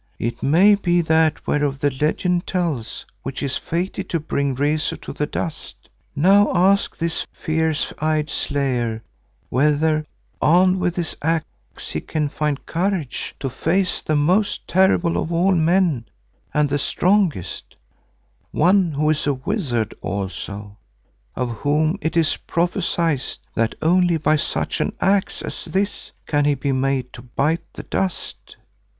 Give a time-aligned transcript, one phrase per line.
[0.17, 5.13] It may be that whereof the legend tells which is fated to bring Rezu to
[5.13, 5.89] the dust.
[6.15, 9.03] Now ask this fierce eyed Slayer
[9.49, 10.07] whether,
[10.41, 15.51] armed with his axe he can find courage to face the most terrible of all
[15.51, 16.05] men
[16.51, 17.75] and the strongest,
[18.49, 20.79] one who is a wizard also,
[21.35, 23.21] of whom it is prophesied
[23.53, 27.83] that only by such an axe as this can he be made to bite the
[27.83, 28.55] dust."